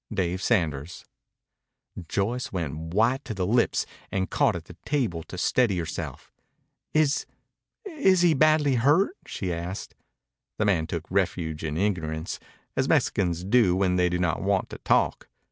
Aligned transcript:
DAVE 0.11 0.41
SANDERS 0.41 1.05
Joyce 2.07 2.51
went 2.51 2.73
white 2.75 3.23
to 3.23 3.35
the 3.35 3.45
lips 3.45 3.85
and 4.11 4.31
caught 4.31 4.55
at 4.55 4.65
the 4.65 4.75
table 4.83 5.21
to 5.21 5.37
steady 5.37 5.77
herself. 5.77 6.31
"Is 6.91 7.27
is 7.85 8.21
he 8.21 8.33
badly 8.33 8.77
hurt?" 8.77 9.15
she 9.27 9.53
asked. 9.53 9.93
The 10.57 10.65
man 10.65 10.87
took 10.87 11.05
refuge 11.11 11.63
in 11.63 11.77
ignorance, 11.77 12.39
as 12.75 12.89
Mexicans 12.89 13.43
do 13.43 13.75
when 13.75 13.95
they 13.95 14.09
do 14.09 14.17
not 14.17 14.41
want 14.41 14.71
to 14.71 14.79
talk. 14.79 15.29